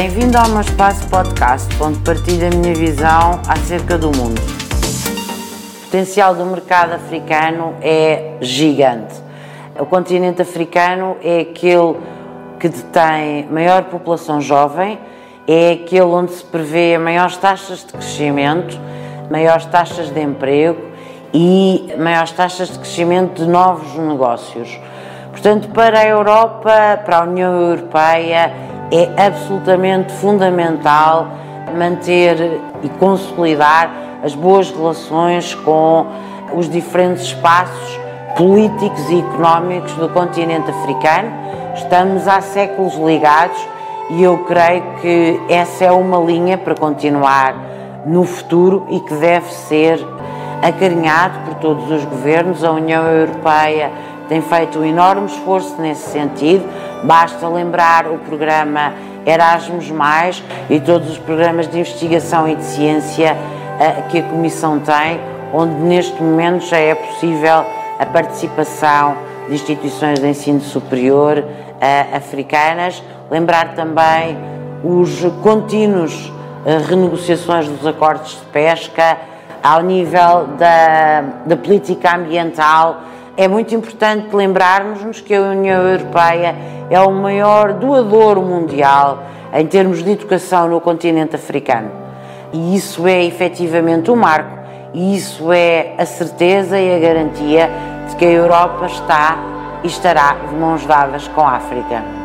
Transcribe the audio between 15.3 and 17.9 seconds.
é aquele onde se prevê maiores taxas